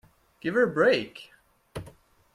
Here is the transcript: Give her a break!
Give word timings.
Give 0.39 0.55
her 0.55 0.63
a 0.63 0.67
break! 0.67 1.29